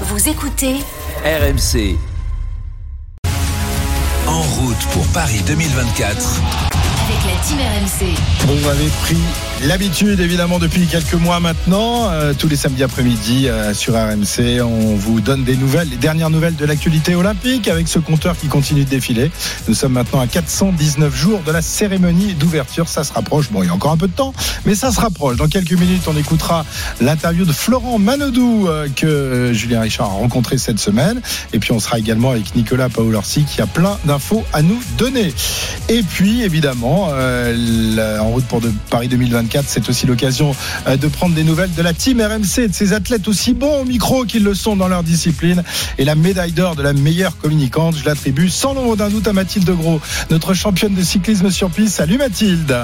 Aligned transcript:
Vous 0.00 0.28
écoutez 0.28 0.74
RMC. 1.24 1.96
En 4.26 4.40
route 4.42 4.86
pour 4.92 5.06
Paris 5.12 5.40
2024. 5.46 6.40
avec 7.04 7.24
la 7.24 7.40
team 7.46 7.58
RMC. 7.58 8.16
Vous 8.46 8.68
avez 8.68 8.88
pris 9.02 9.16
l'habitude 9.62 10.20
évidemment 10.20 10.58
depuis 10.58 10.86
quelques 10.86 11.14
mois 11.14 11.40
maintenant. 11.40 12.10
Euh, 12.10 12.34
tous 12.38 12.48
les 12.48 12.56
samedis 12.56 12.82
après-midi 12.82 13.48
euh, 13.48 13.72
sur 13.72 13.94
RMC, 13.94 14.60
on 14.62 14.94
vous 14.94 15.20
donne 15.20 15.44
des 15.44 15.56
nouvelles, 15.56 15.88
les 15.88 15.96
dernières 15.96 16.30
nouvelles 16.30 16.56
de 16.56 16.64
l'actualité 16.64 17.14
olympique 17.14 17.68
avec 17.68 17.88
ce 17.88 17.98
compteur 17.98 18.36
qui 18.36 18.48
continue 18.48 18.84
de 18.84 18.90
défiler. 18.90 19.30
Nous 19.68 19.74
sommes 19.74 19.92
maintenant 19.92 20.20
à 20.20 20.26
419 20.26 21.14
jours 21.14 21.40
de 21.46 21.52
la 21.52 21.62
cérémonie 21.62 22.34
d'ouverture. 22.34 22.88
Ça 22.88 23.04
se 23.04 23.12
rapproche. 23.12 23.50
Bon, 23.50 23.62
il 23.62 23.66
y 23.66 23.68
a 23.70 23.74
encore 23.74 23.92
un 23.92 23.96
peu 23.96 24.08
de 24.08 24.12
temps, 24.12 24.34
mais 24.66 24.74
ça 24.74 24.90
se 24.90 25.00
rapproche. 25.00 25.36
Dans 25.36 25.48
quelques 25.48 25.72
minutes, 25.72 26.02
on 26.06 26.16
écoutera 26.16 26.64
l'interview 27.00 27.44
de 27.44 27.52
Florent 27.52 27.98
Manodou 27.98 28.68
euh, 28.68 28.88
que 28.94 29.52
Julien 29.52 29.80
Richard 29.80 30.10
a 30.10 30.14
rencontré 30.14 30.58
cette 30.58 30.78
semaine. 30.78 31.20
Et 31.52 31.58
puis 31.58 31.72
on 31.72 31.80
sera 31.80 31.98
également 31.98 32.30
avec 32.30 32.54
Nicolas 32.54 32.88
Paolorsi 32.88 33.44
qui 33.44 33.60
a 33.60 33.66
plein 33.66 33.98
d'infos 34.04 34.44
à 34.52 34.62
nous 34.62 34.80
donner. 34.98 35.32
Et 35.88 36.02
puis 36.02 36.42
évidemment, 36.42 37.08
en 37.08 38.28
route 38.28 38.44
pour 38.44 38.60
Paris 38.90 39.08
2024, 39.44 39.66
c'est 39.68 39.88
aussi 39.88 40.06
l'occasion 40.06 40.54
euh, 40.86 40.96
de 40.96 41.08
prendre 41.08 41.34
des 41.34 41.44
nouvelles 41.44 41.72
de 41.74 41.82
la 41.82 41.92
team 41.92 42.20
RMC, 42.20 42.68
de 42.68 42.72
ces 42.72 42.92
athlètes 42.92 43.28
aussi 43.28 43.54
bons 43.54 43.82
au 43.82 43.84
micro 43.84 44.24
qu'ils 44.24 44.44
le 44.44 44.54
sont 44.54 44.76
dans 44.76 44.88
leur 44.88 45.02
discipline. 45.02 45.62
Et 45.98 46.04
la 46.04 46.14
médaille 46.14 46.52
d'or 46.52 46.76
de 46.76 46.82
la 46.82 46.92
meilleure 46.92 47.36
communicante, 47.38 47.96
je 47.96 48.04
l'attribue 48.04 48.48
sans 48.48 48.74
l'ombre 48.74 48.96
d'un 48.96 49.08
doute 49.08 49.28
à 49.28 49.32
Mathilde 49.32 49.70
Gros, 49.70 50.00
notre 50.30 50.54
championne 50.54 50.94
de 50.94 51.02
cyclisme 51.02 51.50
sur 51.50 51.70
piste. 51.70 51.96
Salut 51.96 52.18
Mathilde 52.18 52.76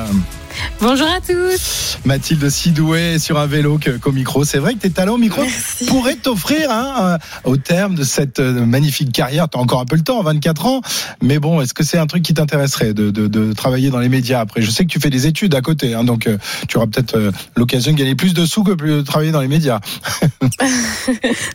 Bonjour 0.80 1.06
à 1.06 1.20
tous. 1.20 1.98
Mathilde 2.04 2.48
si 2.48 2.70
douée 2.70 3.18
sur 3.18 3.38
un 3.38 3.46
vélo 3.46 3.78
qu'au 4.00 4.12
micro. 4.12 4.44
C'est 4.44 4.58
vrai 4.58 4.74
que 4.74 4.78
tes 4.78 4.90
talents 4.90 5.14
au 5.14 5.18
micro 5.18 5.42
Merci. 5.42 5.86
pourraient 5.86 6.16
t'offrir, 6.16 6.70
hein, 6.70 6.94
euh, 7.00 7.18
au 7.50 7.56
terme 7.56 7.94
de 7.94 8.02
cette 8.02 8.40
euh, 8.40 8.64
magnifique 8.64 9.12
carrière, 9.12 9.48
tu 9.48 9.58
as 9.58 9.60
encore 9.60 9.80
un 9.80 9.84
peu 9.84 9.96
le 9.96 10.02
temps, 10.02 10.22
24 10.22 10.66
ans, 10.66 10.80
mais 11.22 11.38
bon, 11.38 11.60
est-ce 11.60 11.74
que 11.74 11.84
c'est 11.84 11.98
un 11.98 12.06
truc 12.06 12.22
qui 12.22 12.34
t'intéresserait 12.34 12.94
de, 12.94 13.10
de- 13.10 13.26
de 13.28 13.52
travailler 13.52 13.90
dans 13.90 13.98
les 14.00 14.08
médias 14.08 14.40
après? 14.40 14.62
Je 14.62 14.70
sais 14.70 14.84
que 14.84 14.90
tu 14.90 14.98
fais 15.00 15.10
des 15.10 15.26
études 15.26 15.54
à 15.54 15.60
côté, 15.60 15.94
hein, 15.94 16.04
donc 16.04 16.26
euh, 16.26 16.38
tu 16.68 16.76
auras 16.78 16.86
peut-être 16.86 17.30
l'occasion 17.56 17.92
de 17.92 17.98
gagner 17.98 18.14
plus 18.14 18.32
de 18.34 18.44
sous 18.46 18.64
que 18.64 18.72
de 18.72 19.02
travailler 19.02 19.32
dans 19.32 19.40
les 19.42 19.48
médias. 19.48 19.80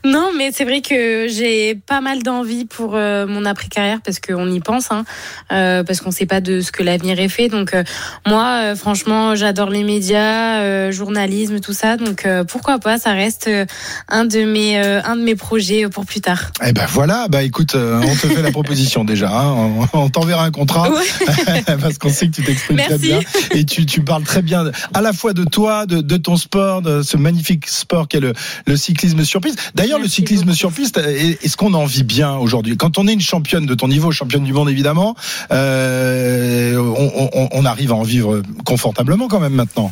Non, 0.03 0.31
mais 0.37 0.51
c'est 0.53 0.65
vrai 0.65 0.81
que 0.81 1.27
j'ai 1.27 1.75
pas 1.75 2.01
mal 2.01 2.21
d'envie 2.23 2.65
pour 2.65 2.95
euh, 2.95 3.25
mon 3.27 3.45
après-carrière 3.45 3.99
parce 4.03 4.19
qu'on 4.19 4.49
y 4.51 4.59
pense, 4.59 4.91
hein, 4.91 5.03
euh, 5.51 5.83
parce 5.83 6.01
qu'on 6.01 6.11
sait 6.11 6.25
pas 6.25 6.41
de 6.41 6.61
ce 6.61 6.71
que 6.71 6.83
l'avenir 6.83 7.19
est 7.19 7.29
fait. 7.29 7.47
Donc 7.47 7.73
euh, 7.73 7.83
moi, 8.27 8.75
franchement, 8.89 9.33
j'adore 9.33 9.71
les 9.71 9.83
médias, 9.83 10.59
euh, 10.59 10.91
journalisme, 10.91 11.59
tout 11.59 11.73
ça. 11.73 11.97
Donc 11.97 12.23
euh, 12.27 12.43
pourquoi 12.43 12.77
pas 12.77 12.99
Ça 12.99 13.13
reste 13.13 13.47
euh, 13.47 13.65
un 14.09 14.25
de 14.25 14.43
mes 14.45 14.77
euh, 14.77 15.01
un 15.03 15.15
de 15.15 15.23
mes 15.23 15.33
projets 15.33 15.89
pour 15.89 16.05
plus 16.05 16.21
tard. 16.21 16.51
Eh 16.63 16.71
ben 16.71 16.85
voilà, 16.87 17.25
bah 17.27 17.41
écoute, 17.41 17.73
on 17.75 18.15
te 18.15 18.27
fait 18.27 18.43
la 18.43 18.51
proposition 18.51 19.03
déjà, 19.13 19.31
hein, 19.31 19.55
on, 19.91 19.99
on 19.99 20.09
t'enverra 20.09 20.43
un 20.45 20.51
contrat. 20.51 20.91
Ouais. 20.91 21.63
parce 21.81 21.97
qu'on 21.97 22.11
sait 22.11 22.27
que 22.27 22.33
tu 22.35 22.43
t'exprimes 22.43 22.77
très 22.77 22.99
bien 22.99 23.21
et 23.55 23.65
tu, 23.65 23.87
tu 23.87 24.01
parles 24.01 24.21
très 24.21 24.43
bien 24.43 24.69
à 24.93 25.01
la 25.01 25.13
fois 25.13 25.33
de 25.33 25.45
toi, 25.45 25.87
de, 25.87 26.01
de 26.01 26.17
ton 26.17 26.37
sport, 26.37 26.83
de 26.83 27.01
ce 27.01 27.17
magnifique 27.17 27.67
sport 27.67 28.07
qu'est 28.07 28.19
le, 28.19 28.33
le 28.67 28.77
cyclisme 28.77 29.23
sur 29.25 29.41
piste. 29.41 29.57
D'ailleurs, 29.73 29.97
le 29.97 30.07
cyclisme 30.07 30.43
beaucoup. 30.45 30.55
sur 30.57 30.71
piste, 30.71 30.97
est- 30.99 31.43
est-ce 31.43 31.57
qu'on 31.57 31.73
en 31.73 31.85
vit 31.85 32.03
bien 32.03 32.35
aujourd'hui? 32.35 32.77
Quand 32.77 32.99
on 32.99 33.07
est 33.07 33.13
une 33.13 33.19
championne 33.21 33.65
de 33.65 33.73
ton 33.73 33.87
niveau, 33.87 34.11
championne 34.11 34.43
du 34.43 34.53
monde 34.53 34.69
évidemment, 34.69 35.15
on, 35.49 37.29
on- 37.33 37.49
on 37.51 37.65
arrive 37.65 37.91
à 37.91 37.95
en 37.95 38.03
vivre 38.03 38.43
confortablement 38.75 39.29
quand 39.29 39.39
même 39.39 39.53
maintenant. 39.53 39.89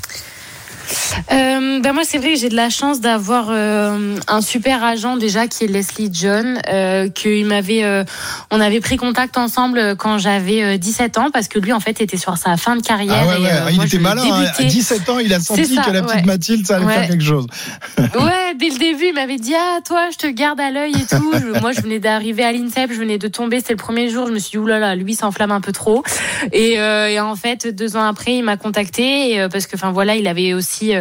Euh, 1.32 1.80
ben 1.80 1.94
moi 1.94 2.04
c'est 2.06 2.18
vrai 2.18 2.34
que 2.34 2.40
j'ai 2.40 2.50
de 2.50 2.56
la 2.56 2.70
chance 2.70 3.00
d'avoir 3.02 3.48
euh, 3.50 4.18
un 4.28 4.42
super 4.42 4.84
agent 4.84 5.18
déjà 5.18 5.48
qui 5.48 5.64
est 5.66 5.68
Leslie 5.68 6.10
John 6.12 6.60
euh, 6.70 7.10
qu'il 7.10 7.46
m'avait 7.46 7.84
euh, 7.84 8.04
on 8.52 8.60
avait 8.60 8.80
pris 8.80 8.98
contact 8.98 9.38
ensemble 9.38 9.96
quand 9.98 10.18
j'avais 10.18 10.64
euh, 10.64 10.78
17 10.78 11.18
ans 11.18 11.30
parce 11.32 11.48
que 11.48 11.60
lui 11.60 11.72
en 11.74 11.80
fait 11.80 12.02
était 12.02 12.18
sur 12.18 12.38
sa 12.38 12.58
fin 12.58 12.76
de 12.76 12.82
carrière 12.82 13.16
Ah 13.24 13.28
ouais, 13.28 13.38
et, 13.40 13.44
ouais, 13.44 13.52
euh, 13.52 13.70
il 13.72 13.76
moi, 13.76 13.86
était 13.86 14.00
malin. 14.00 14.24
hein. 14.24 14.42
À 14.42 14.58
débutais. 14.58 14.66
17 14.66 15.10
ans, 15.10 15.20
il 15.20 15.34
a 15.34 15.40
senti 15.40 15.66
ça, 15.76 15.82
que 15.84 15.92
la 15.92 16.02
petite 16.02 16.16
ouais. 16.18 16.24
Mathilde, 16.26 16.66
ça 16.68 16.78
allait 16.78 16.88
faire 16.88 17.08
quelque 17.08 17.24
chose. 17.24 17.48
Ouais, 17.98 18.54
dès 18.58 18.70
le 18.70 18.78
début, 18.78 19.06
il 19.08 19.14
m'avait 19.14 19.38
dit 19.38 19.54
ah 19.56 19.80
toi, 19.86 20.08
je 20.12 20.18
te 20.18 20.28
garde 20.28 20.60
à 20.60 20.72
l'œil 20.72 20.94
et 20.94 21.06
tout. 21.16 21.32
Je- 21.34 21.60
Moi, 21.60 21.72
je 21.72 21.82
venais 21.82 22.00
d'arriver 22.00 22.44
à 22.44 22.52
l'INSEP, 22.52 22.92
je 22.92 23.00
venais 23.00 23.18
de 23.18 23.28
tomber, 23.28 23.58
c'était 23.60 23.74
le 23.74 23.78
premier 23.78 24.10
jour. 24.10 24.28
Je 24.28 24.34
me 24.34 24.40
suis 24.40 24.52
dit 24.52 24.58
oulala, 24.58 24.96
lui 24.96 25.16
s'enflamme 25.16 25.52
un 25.52 25.62
peu 25.62 25.72
trop. 25.72 26.04
Et, 26.52 26.74
et 26.74 27.20
en 27.20 27.36
fait, 27.36 27.68
deux 27.68 27.96
ans 27.98 28.04
après, 28.06 28.36
il 28.36 28.44
m'a 28.44 28.58
contacté 28.58 29.48
parce 29.52 29.68
que 29.68 29.76
enfin 29.76 29.92
voilà, 29.92 30.16
il 30.16 30.28
avait 30.28 30.54
aussi, 30.54 30.94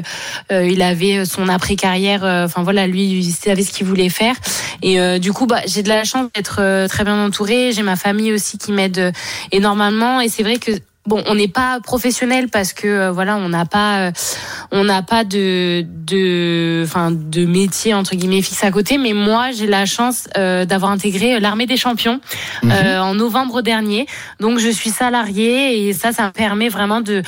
il 0.50 0.82
avait 0.82 1.24
son 1.24 1.48
après 1.48 1.76
carrière. 1.76 2.22
Enfin 2.24 2.62
voilà, 2.62 2.86
lui, 2.86 3.04
il 3.04 3.32
savait 3.32 3.62
ce 3.62 3.72
qu'il 3.72 3.86
voulait 3.86 4.08
faire. 4.08 4.34
Et 4.82 5.00
euh, 5.00 5.18
du 5.18 5.32
coup, 5.32 5.46
bah 5.46 5.60
j'ai 5.66 5.82
de 5.82 5.88
la 5.88 6.04
chance 6.04 6.28
d'être 6.34 6.56
euh, 6.60 6.88
très 6.88 7.04
bien 7.04 7.24
entourée. 7.24 7.72
J'ai 7.72 7.82
ma 7.82 7.96
famille 7.96 8.32
aussi 8.32 8.58
qui 8.58 8.72
m'aide 8.72 8.98
euh, 8.98 9.12
énormément. 9.50 10.20
Et 10.20 10.28
c'est 10.28 10.42
vrai 10.42 10.58
que 10.58 10.72
Bon, 11.04 11.20
on 11.26 11.34
n'est 11.34 11.48
pas 11.48 11.80
professionnel 11.80 12.48
parce 12.48 12.72
que 12.72 12.86
euh, 12.86 13.10
voilà, 13.10 13.36
on 13.36 13.48
n'a 13.48 13.64
pas, 13.64 14.06
euh, 14.06 14.12
on 14.70 14.84
n'a 14.84 15.02
pas 15.02 15.24
de, 15.24 15.84
de, 15.84 16.84
enfin, 16.84 17.10
de 17.10 17.44
métier 17.44 17.92
entre 17.92 18.14
guillemets 18.14 18.40
fixe 18.40 18.62
à 18.62 18.70
côté. 18.70 18.98
Mais 18.98 19.12
moi, 19.12 19.50
j'ai 19.50 19.66
la 19.66 19.84
chance 19.84 20.28
euh, 20.36 20.64
d'avoir 20.64 20.92
intégré 20.92 21.40
l'armée 21.40 21.66
des 21.66 21.76
champions 21.76 22.20
euh, 22.64 23.00
en 23.00 23.14
novembre 23.14 23.62
dernier. 23.62 24.06
Donc, 24.38 24.60
je 24.60 24.68
suis 24.68 24.90
salariée 24.90 25.88
et 25.88 25.92
ça, 25.92 26.12
ça 26.12 26.26
me 26.26 26.30
permet 26.30 26.68
vraiment 26.68 27.00
de 27.00 27.24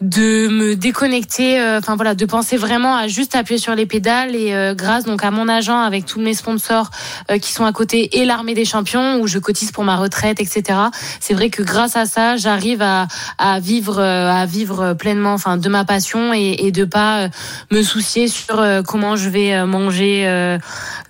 de 0.00 0.48
me 0.48 0.76
déconnecter, 0.76 1.60
euh, 1.60 1.78
enfin 1.78 1.96
voilà, 1.96 2.14
de 2.14 2.24
penser 2.26 2.56
vraiment 2.56 2.96
à 2.96 3.08
juste 3.08 3.34
appuyer 3.34 3.58
sur 3.58 3.74
les 3.74 3.86
pédales 3.86 4.34
et 4.34 4.54
euh, 4.54 4.74
grâce 4.74 5.04
donc 5.04 5.24
à 5.24 5.30
mon 5.30 5.48
agent 5.48 5.78
avec 5.78 6.04
tous 6.06 6.20
mes 6.20 6.34
sponsors 6.34 6.90
euh, 7.30 7.38
qui 7.38 7.52
sont 7.52 7.64
à 7.64 7.72
côté 7.72 8.18
et 8.18 8.24
l'armée 8.24 8.54
des 8.54 8.64
champions 8.64 9.20
où 9.20 9.26
je 9.26 9.38
cotise 9.38 9.72
pour 9.72 9.84
ma 9.84 9.96
retraite, 9.96 10.40
etc. 10.40 10.78
C'est 11.20 11.34
vrai 11.34 11.50
que 11.50 11.62
grâce 11.62 11.96
à 11.96 12.06
ça, 12.06 12.36
j'arrive 12.36 12.82
à, 12.82 13.06
à 13.38 13.60
vivre, 13.60 13.98
euh, 13.98 14.30
à 14.30 14.46
vivre 14.46 14.94
pleinement, 14.94 15.34
enfin 15.34 15.56
de 15.56 15.68
ma 15.68 15.84
passion 15.84 16.32
et, 16.34 16.56
et 16.60 16.72
de 16.72 16.84
pas 16.84 17.24
euh, 17.24 17.28
me 17.70 17.82
soucier 17.82 18.28
sur 18.28 18.64
comment 18.86 19.16
je 19.16 19.28
vais 19.28 19.64
manger 19.66 20.58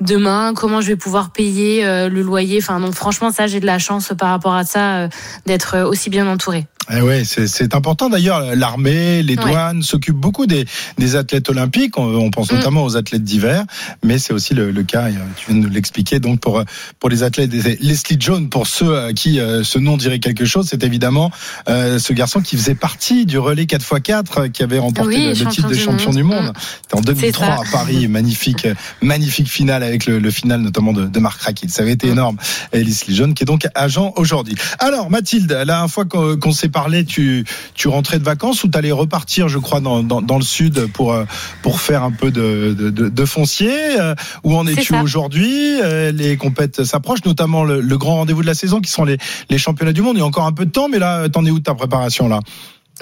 demain, 0.00 0.52
comment 0.54 0.80
je 0.80 0.88
vais 0.88 0.96
pouvoir 0.96 1.30
payer 1.30 1.84
le 1.84 2.22
loyer. 2.22 2.58
Enfin 2.60 2.80
donc 2.80 2.94
franchement 2.94 3.30
ça 3.30 3.46
j'ai 3.46 3.60
de 3.60 3.66
la 3.66 3.78
chance 3.78 4.12
par 4.18 4.30
rapport 4.30 4.54
à 4.54 4.64
ça 4.64 5.08
d'être 5.46 5.78
aussi 5.80 6.10
bien 6.10 6.26
entourée. 6.26 6.66
Eh 6.92 7.00
ouais, 7.00 7.22
c'est 7.24 7.74
important 7.74 8.08
d'ailleurs. 8.10 8.54
L'armée, 8.54 9.22
les 9.22 9.36
douanes 9.36 9.82
s'occupent 9.82 10.16
beaucoup 10.16 10.46
des, 10.46 10.66
des 10.98 11.16
athlètes 11.16 11.48
olympiques. 11.48 11.98
On, 11.98 12.04
on 12.16 12.30
pense 12.30 12.50
Mm. 12.52 12.56
notamment 12.56 12.84
aux 12.84 12.96
athlètes 12.96 13.24
d'hiver, 13.24 13.64
mais 14.04 14.18
c'est 14.18 14.32
aussi 14.34 14.52
le, 14.54 14.70
le 14.70 14.82
cas. 14.82 15.04
euh, 15.06 15.12
Tu 15.36 15.50
viens 15.50 15.60
de 15.60 15.66
nous 15.66 15.72
l'expliquer. 15.72 16.20
Donc 16.20 16.40
pour 16.40 16.58
euh, 16.58 16.64
pour 17.00 17.08
les 17.08 17.22
athlètes, 17.22 17.50
Leslie 17.52 18.16
Jones, 18.20 18.48
pour 18.50 18.66
ceux 18.66 18.98
à 18.98 19.12
qui 19.14 19.40
euh, 19.40 19.64
ce 19.64 19.78
nom 19.78 19.96
dirait 19.96 20.18
quelque 20.18 20.44
chose, 20.44 20.66
c'est 20.68 20.84
évidemment 20.84 21.30
euh, 21.68 21.98
ce 21.98 22.12
garçon 22.12 22.40
qui 22.42 22.56
faisait 22.56 22.74
partie 22.74 23.24
du 23.24 23.38
relais 23.38 23.64
4x4 23.64 24.24
euh, 24.36 24.48
qui 24.48 24.62
avait 24.62 24.78
remporté 24.78 25.08
Oui, 25.08 25.34
le, 25.38 25.46
titre 25.50 25.68
de 25.68 25.74
champion 25.74 26.10
du 26.10 26.22
monde. 26.22 26.48
Mm. 26.48 26.52
C'était 26.82 26.96
en 26.96 27.00
2003 27.00 27.46
ça. 27.46 27.52
à 27.54 27.64
Paris, 27.72 28.08
magnifique, 28.18 28.68
magnifique 29.00 29.48
finale 29.48 29.82
avec 29.82 30.06
le, 30.06 30.18
le 30.18 30.30
final 30.30 30.60
notamment 30.60 30.92
de, 30.92 31.06
de 31.06 31.18
Marc 31.18 31.40
Raquet. 31.42 31.68
Ça 31.68 31.82
avait 31.82 31.92
été 31.92 32.08
Mm. 32.08 32.12
énorme. 32.12 32.36
Et 32.74 32.84
Leslie 32.84 33.14
Jones 33.16 33.32
qui 33.32 33.42
est 33.44 33.46
donc 33.46 33.66
agent 33.74 34.12
aujourd'hui. 34.16 34.54
Alors 34.78 35.08
Mathilde, 35.10 35.50
la 35.66 35.88
fois 35.88 36.04
qu'on 36.04 36.36
qu'on 36.36 36.52
s'est 36.52 36.68
parlé, 36.74 37.04
tu 37.06 37.46
tu 37.74 37.88
rentrais 37.88 38.18
de 38.18 38.24
vacances 38.24 38.64
ou 38.64 38.68
t'allais 38.68 38.92
repartir, 38.92 39.48
je 39.48 39.58
crois, 39.58 39.80
dans, 39.80 40.02
dans, 40.02 40.20
dans 40.20 40.36
le 40.36 40.44
sud 40.44 40.86
pour 40.92 41.12
euh, 41.14 41.24
pour 41.62 41.80
faire 41.80 42.02
un 42.02 42.10
peu 42.10 42.30
de 42.30 42.74
de, 42.78 42.90
de, 42.90 43.24
foncier. 43.24 43.98
euh, 44.00 44.14
Où 44.42 44.54
en 44.54 44.66
es-tu 44.66 44.92
aujourd'hui 45.02 45.80
Euh, 45.82 46.12
Les 46.12 46.36
compètes 46.36 46.84
s'approchent, 46.84 47.24
notamment 47.24 47.64
le, 47.64 47.80
le 47.80 47.96
grand 47.98 48.16
rendez-vous 48.16 48.42
de 48.42 48.46
la 48.46 48.54
saison 48.54 48.80
qui 48.80 48.90
sont 48.90 49.04
les 49.04 49.16
les 49.48 49.58
championnats 49.58 49.92
du 49.94 50.02
monde. 50.02 50.16
Il 50.16 50.20
y 50.20 50.22
a 50.22 50.26
encore 50.26 50.46
un 50.46 50.52
peu 50.52 50.66
de 50.66 50.70
temps, 50.72 50.88
mais 50.90 50.98
là, 50.98 51.28
t'en 51.30 51.46
es 51.46 51.50
où 51.50 51.58
de 51.60 51.64
ta 51.64 51.74
préparation 51.74 52.28
là? 52.28 52.40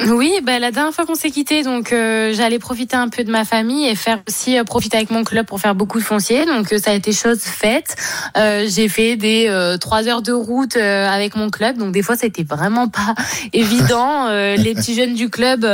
Oui, 0.00 0.40
bah, 0.42 0.58
la 0.58 0.70
dernière 0.70 0.94
fois 0.94 1.04
qu'on 1.04 1.14
s'est 1.14 1.30
quitté, 1.30 1.62
donc 1.62 1.92
euh, 1.92 2.32
j'allais 2.32 2.58
profiter 2.58 2.96
un 2.96 3.08
peu 3.08 3.24
de 3.24 3.30
ma 3.30 3.44
famille 3.44 3.86
et 3.86 3.94
faire 3.94 4.20
aussi 4.26 4.58
euh, 4.58 4.64
profiter 4.64 4.96
avec 4.96 5.10
mon 5.10 5.22
club 5.22 5.44
pour 5.44 5.60
faire 5.60 5.74
beaucoup 5.74 5.98
de 5.98 6.04
foncier. 6.04 6.46
Donc 6.46 6.72
euh, 6.72 6.78
ça 6.78 6.92
a 6.92 6.94
été 6.94 7.12
chose 7.12 7.40
faite. 7.40 7.94
Euh, 8.38 8.66
j'ai 8.66 8.88
fait 8.88 9.16
des 9.16 9.48
euh, 9.48 9.76
trois 9.76 10.08
heures 10.08 10.22
de 10.22 10.32
route 10.32 10.76
euh, 10.76 11.06
avec 11.06 11.36
mon 11.36 11.50
club, 11.50 11.76
donc 11.76 11.92
des 11.92 12.00
fois 12.00 12.16
c'était 12.16 12.42
vraiment 12.42 12.88
pas 12.88 13.14
évident. 13.52 14.30
Les 14.32 14.74
petits 14.74 14.94
jeunes 14.94 15.14
du 15.14 15.28
club, 15.28 15.66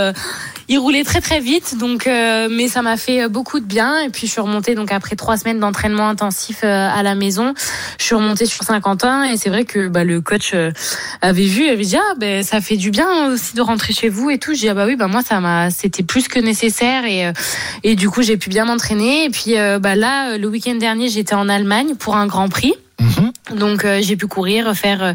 ils 0.69 0.78
roulaient 0.78 1.04
très 1.04 1.20
très 1.20 1.38
vite, 1.38 1.78
donc 1.78 2.06
mais 2.06 2.66
ça 2.66 2.82
m'a 2.82 2.96
fait 2.96 3.28
beaucoup 3.28 3.60
de 3.60 3.64
bien. 3.64 4.00
Et 4.00 4.08
puis 4.08 4.26
je 4.26 4.32
suis 4.32 4.40
remontée 4.40 4.75
donc 4.75 4.90
après 4.90 5.14
trois 5.14 5.37
semaines 5.37 5.60
d'entraînement 5.60 6.08
intensif 6.08 6.64
à 6.64 7.02
la 7.02 7.14
maison, 7.14 7.54
je 7.98 8.04
suis 8.04 8.14
remontée 8.16 8.46
sur 8.46 8.64
Saint-Quentin 8.64 9.25
et 9.25 9.37
c'est 9.37 9.48
vrai 9.48 9.64
que 9.64 9.88
bah, 9.88 10.02
le 10.04 10.20
coach 10.20 10.54
avait 11.22 11.46
vu, 11.46 11.69
avait 11.69 11.84
dit 11.84 11.96
ah 11.96 12.14
ben 12.16 12.42
ça 12.42 12.60
fait 12.60 12.76
du 12.76 12.90
bien 12.90 13.28
aussi 13.28 13.54
de 13.54 13.62
rentrer 13.62 13.92
chez 13.92 14.07
vous 14.08 14.31
et 14.31 14.38
tout. 14.38 14.55
Je 14.55 14.60
dis 14.60 14.69
ah 14.69 14.75
bah 14.75 14.87
oui 14.87 14.96
bah 14.96 15.08
moi 15.08 15.22
ça 15.22 15.40
m'a 15.40 15.70
c'était 15.70 16.02
plus 16.02 16.28
que 16.28 16.38
nécessaire 16.38 17.05
et 17.05 17.26
euh, 17.26 17.32
et 17.82 17.94
du 17.94 18.08
coup 18.10 18.22
j'ai 18.22 18.37
pu 18.37 18.49
bien 18.49 18.64
m'entraîner 18.64 19.25
et 19.25 19.31
puis 19.31 19.58
euh, 19.58 19.78
bah 19.78 19.94
là 19.94 20.37
le 20.38 20.49
week-end 20.49 20.75
dernier 20.75 21.08
j'étais 21.08 21.34
en 21.34 21.49
Allemagne 21.49 21.94
pour 21.94 22.16
un 22.16 22.26
Grand 22.26 22.49
Prix. 22.49 22.75
Mhm. 23.00 23.27
Donc 23.54 23.84
euh, 23.84 24.00
j'ai 24.02 24.16
pu 24.16 24.26
courir, 24.26 24.74
faire 24.74 25.02
euh, 25.02 25.12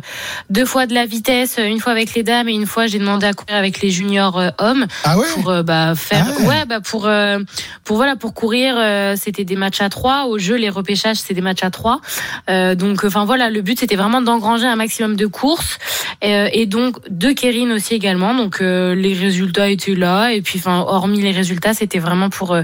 deux 0.49 0.65
fois 0.65 0.85
de 0.85 0.93
la 0.93 1.05
vitesse, 1.05 1.59
une 1.63 1.79
fois 1.79 1.91
avec 1.91 2.13
les 2.15 2.23
dames 2.23 2.49
et 2.49 2.53
une 2.53 2.65
fois 2.65 2.87
j'ai 2.87 2.99
demandé 2.99 3.25
à 3.25 3.33
courir 3.33 3.55
avec 3.57 3.81
les 3.81 3.89
juniors 3.89 4.39
euh, 4.39 4.49
hommes. 4.57 4.85
Ah 5.03 5.17
ouais? 5.17 5.25
Pour 5.33 5.49
euh, 5.49 5.63
bah 5.63 5.93
faire 5.95 6.25
Ah 6.27 6.41
ouais. 6.41 6.47
ouais, 6.47 6.65
bah 6.65 6.79
pour 6.81 7.07
euh, 7.07 7.39
pour 7.83 7.97
voilà 7.97 8.15
pour 8.15 8.33
courir 8.33 8.75
euh, 8.77 9.15
c'était 9.17 9.45
des 9.45 9.55
matchs 9.55 9.81
à 9.81 9.89
trois. 9.89 10.25
Au 10.25 10.39
jeu 10.39 10.55
les 10.55 10.69
repêchages 10.69 11.17
c'est 11.17 11.33
des 11.33 11.41
matchs 11.41 11.63
à 11.63 11.69
trois. 11.69 12.01
Euh, 12.49 12.75
donc 12.75 13.03
enfin 13.03 13.25
voilà 13.25 13.49
le 13.49 13.61
but 13.61 13.79
c'était 13.79 13.95
vraiment 13.95 14.21
d'engranger 14.21 14.67
un 14.67 14.75
maximum 14.75 15.15
de 15.15 15.25
courses. 15.27 15.77
Euh, 16.23 16.49
et 16.53 16.65
donc 16.65 16.97
de 17.09 17.31
Kérine 17.31 17.71
aussi 17.71 17.93
également. 17.93 18.33
Donc 18.33 18.61
euh, 18.61 18.95
les 18.95 19.13
résultats 19.13 19.69
étaient 19.69 19.95
là. 19.95 20.29
Et 20.29 20.41
puis 20.41 20.59
enfin 20.59 20.79
hormis 20.79 21.21
les 21.21 21.31
résultats 21.31 21.73
c'était 21.73 21.99
vraiment 21.99 22.29
pour 22.29 22.57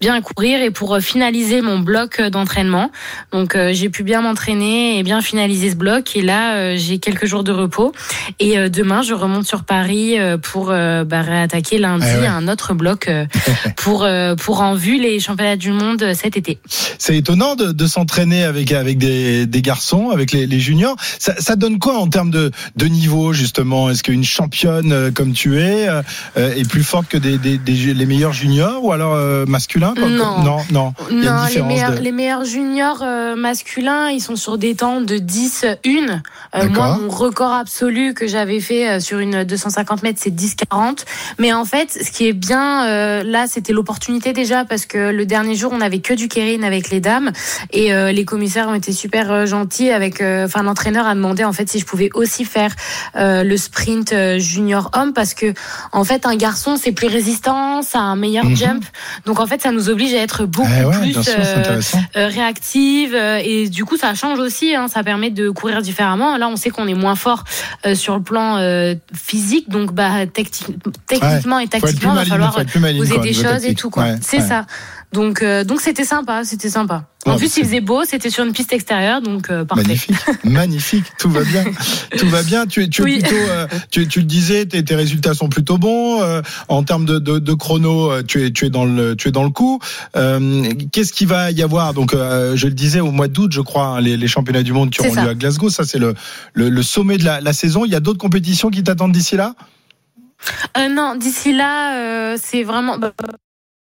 bien 0.00 0.20
courir 0.20 0.60
et 0.60 0.70
pour 0.70 0.98
finaliser 0.98 1.62
mon 1.62 1.78
bloc 1.78 2.20
d'entraînement. 2.20 2.90
Donc 3.32 3.54
euh, 3.54 3.70
j'ai 3.72 3.88
pu 3.88 4.02
bien 4.02 4.20
m'entraîner 4.20 4.98
et 4.98 5.02
bien 5.06 5.22
finaliser 5.22 5.70
ce 5.70 5.76
bloc 5.76 6.16
et 6.16 6.20
là 6.22 6.56
euh, 6.56 6.74
j'ai 6.76 6.98
quelques 6.98 7.26
jours 7.26 7.44
de 7.44 7.52
repos 7.52 7.92
et 8.40 8.58
euh, 8.58 8.68
demain 8.68 9.02
je 9.02 9.14
remonte 9.14 9.46
sur 9.46 9.62
Paris 9.62 10.18
euh, 10.18 10.36
pour 10.36 10.66
bah, 10.66 11.22
réattaquer 11.22 11.78
lundi 11.78 12.04
Ah 12.08 12.18
ouais. 12.20 12.26
un 12.26 12.48
autre 12.48 12.74
bloc 12.74 13.08
pour 13.76 14.04
pour 14.42 14.60
en 14.62 14.74
vue 14.74 14.98
les 15.00 15.20
championnats 15.20 15.54
du 15.56 15.70
monde 15.70 16.12
cet 16.14 16.36
été. 16.36 16.58
C'est 16.98 17.16
étonnant 17.16 17.54
de, 17.54 17.70
de 17.70 17.86
s'entraîner 17.86 18.42
avec 18.42 18.72
avec 18.72 18.98
des, 18.98 19.46
des 19.46 19.62
garçons, 19.62 20.10
avec 20.10 20.32
les, 20.32 20.46
les 20.48 20.58
juniors. 20.58 20.96
Ça, 21.20 21.34
ça 21.38 21.54
donne 21.54 21.78
quoi 21.78 21.98
en 21.98 22.08
termes 22.08 22.30
de, 22.30 22.50
de 22.74 22.86
niveau 22.86 23.32
justement? 23.32 23.88
Est-ce 23.90 24.02
qu'une 24.02 24.24
championne 24.24 25.12
comme 25.14 25.32
tu 25.32 25.60
es 25.60 25.86
est 26.36 26.68
plus 26.68 26.82
forte 26.82 27.06
que 27.08 27.16
des, 27.18 27.38
des, 27.38 27.58
des- 27.58 27.94
les 27.94 28.06
meilleurs 28.06 28.32
juniors 28.32 28.82
ou 28.84 28.90
alors 28.92 29.14
masculins? 29.46 29.94
Non. 29.96 30.42
non, 30.72 30.92
les 31.54 31.62
meilleurs, 31.62 31.94
de- 31.94 32.00
les 32.02 32.12
meilleurs 32.12 32.44
juniors 32.44 33.04
masculins, 33.36 34.08
ils 34.10 34.20
sont 34.20 34.36
sur 34.36 34.58
des 34.58 34.74
temps 34.74 34.95
de 35.00 35.18
10 35.18 35.66
une. 35.84 36.22
Euh, 36.54 36.66
D'accord. 36.66 36.74
moi, 36.74 36.98
mon 37.00 37.08
record 37.08 37.52
absolu 37.52 38.14
que 38.14 38.26
j'avais 38.26 38.60
fait 38.60 38.88
euh, 38.88 39.00
sur 39.00 39.18
une 39.18 39.44
250 39.44 40.02
mètres, 40.02 40.18
c'est 40.22 40.34
10-40. 40.34 41.04
Mais 41.38 41.52
en 41.52 41.64
fait, 41.64 41.90
ce 42.04 42.10
qui 42.10 42.26
est 42.28 42.32
bien, 42.32 42.86
euh, 42.86 43.22
là, 43.24 43.46
c'était 43.48 43.72
l'opportunité 43.72 44.32
déjà 44.32 44.64
parce 44.64 44.86
que 44.86 45.10
le 45.10 45.26
dernier 45.26 45.54
jour, 45.54 45.72
on 45.74 45.80
avait 45.80 45.98
que 46.00 46.14
du 46.14 46.28
Kérine 46.28 46.64
avec 46.64 46.90
les 46.90 47.00
dames 47.00 47.32
et 47.72 47.92
euh, 47.92 48.12
les 48.12 48.24
commissaires 48.24 48.68
ont 48.68 48.74
été 48.74 48.92
super 48.92 49.46
gentils. 49.46 49.90
Avec, 49.90 50.22
enfin, 50.22 50.62
l'entraîneur 50.62 51.06
a 51.06 51.14
demandé 51.14 51.44
en 51.44 51.52
fait 51.52 51.68
si 51.68 51.78
je 51.78 51.84
pouvais 51.86 52.10
aussi 52.14 52.44
faire 52.44 52.74
le 53.14 53.56
sprint 53.56 54.14
junior 54.38 54.90
homme 54.94 55.12
parce 55.12 55.34
que 55.34 55.52
en 55.92 56.04
fait, 56.04 56.26
un 56.26 56.36
garçon, 56.36 56.76
c'est 56.76 56.92
plus 56.92 57.08
résistant, 57.08 57.82
ça 57.82 57.98
a 57.98 58.02
un 58.02 58.16
meilleur 58.16 58.44
Mhm. 58.44 58.56
jump. 58.56 58.84
Donc 59.24 59.40
en 59.40 59.46
fait, 59.46 59.62
ça 59.62 59.72
nous 59.72 59.88
oblige 59.88 60.14
à 60.14 60.18
être 60.18 60.44
beaucoup 60.46 60.68
Eh 60.80 60.84
ouais, 60.84 60.98
plus 61.12 61.22
sûr, 61.22 61.34
réactive 62.14 63.14
et 63.14 63.68
du 63.68 63.84
coup 63.84 63.96
ça 63.96 64.14
change 64.14 64.38
aussi 64.38 64.75
hein, 64.76 64.88
ça 64.88 65.02
permet 65.02 65.30
de 65.30 65.50
courir 65.50 65.82
différemment. 65.82 66.36
Là 66.36 66.48
on 66.48 66.56
sait 66.56 66.70
qu'on 66.70 66.86
est 66.86 66.94
moins 66.94 67.16
fort 67.16 67.44
euh, 67.84 67.94
sur 67.94 68.16
le 68.16 68.22
plan 68.22 68.58
euh, 68.58 68.94
physique. 69.14 69.68
Donc 69.68 69.92
bah 69.92 70.26
techniquement 70.26 71.58
et 71.58 71.66
tactiquement 71.66 72.12
il 72.12 72.18
va 72.18 72.24
falloir 72.24 72.64
plus 72.64 72.80
maligne, 72.80 73.00
poser 73.00 73.18
des 73.18 73.32
choses 73.32 73.64
et 73.64 73.74
tout 73.74 73.90
quoi. 73.90 74.04
Ouais, 74.04 74.16
c'est 74.20 74.38
ouais. 74.38 74.46
ça 74.46 74.66
donc 75.12 75.42
euh, 75.42 75.64
donc 75.64 75.80
c'était 75.80 76.04
sympa 76.04 76.44
c'était 76.44 76.68
sympa 76.68 77.04
en 77.24 77.32
Ouais, 77.32 77.38
plus 77.38 77.56
il 77.56 77.64
faisait 77.64 77.80
beau 77.80 78.04
c'était 78.04 78.30
sur 78.30 78.44
une 78.44 78.52
piste 78.52 78.72
extérieure 78.72 79.20
donc 79.20 79.50
euh, 79.50 79.64
parfait 79.64 79.82
Magnifique, 79.84 80.16
magnifique, 80.44 81.04
tout 81.18 81.30
va 81.30 81.42
bien, 81.42 81.64
tout 82.18 82.28
va 82.28 82.42
bien. 82.44 82.66
Tu 82.66 82.88
tu 82.88 83.02
es 83.02 83.04
Oui. 83.04 83.18
plutôt, 83.20 83.34
euh, 83.36 83.66
tu, 83.90 84.06
tu 84.06 84.20
le 84.20 84.26
disais, 84.26 84.66
tes, 84.66 84.84
tes 84.84 84.94
résultats 84.94 85.34
sont 85.34 85.48
plutôt 85.48 85.76
bons 85.78 86.22
euh, 86.22 86.40
en 86.68 86.82
termes 86.84 87.04
de, 87.04 87.18
de, 87.18 87.38
de 87.40 87.54
chrono. 87.54 88.22
Tu 88.22 88.44
es, 88.44 88.50
tu 88.52 88.66
es 88.66 88.70
dans 88.70 88.84
le, 88.84 89.16
tu 89.16 89.28
es 89.28 89.32
dans 89.32 89.42
le 89.42 89.50
coup. 89.50 89.80
Qu'est-ce 90.14 91.12
qu'il 91.12 91.26
va 91.28 91.50
y 91.50 91.62
avoir? 91.62 91.94
Donc, 91.94 92.12
je 92.12 92.66
le 92.66 92.72
disais 92.74 93.00
au 93.00 93.10
mois 93.10 93.26
d'août, 93.28 93.50
je 93.52 93.60
crois, 93.60 93.86
hein, 93.86 94.00
les, 94.00 94.16
les 94.16 94.28
championnats 94.28 94.62
du 94.62 94.72
monde 94.72 94.90
qui 94.90 95.00
auront 95.00 95.14
ça. 95.14 95.24
lieu 95.24 95.30
à 95.30 95.34
Glasgow. 95.34 95.68
Ça, 95.70 95.84
c'est 95.84 95.98
le, 95.98 96.14
le, 96.54 96.68
le 96.68 96.82
sommet 96.82 97.18
de 97.18 97.24
la, 97.24 97.40
la 97.40 97.52
saison. 97.52 97.84
Il 97.84 97.90
y 97.90 97.96
a 97.96 98.00
d'autres 98.00 98.18
compétitions 98.20 98.70
qui 98.70 98.82
t'attendent 98.84 99.12
d'ici 99.12 99.36
là? 99.36 99.54
Euh, 100.78 100.88
non, 100.88 101.16
d'ici 101.16 101.52
là, 101.52 101.96
euh, 101.96 102.38
c'est 102.40 102.62
vraiment. 102.62 102.98
bah, 102.98 103.12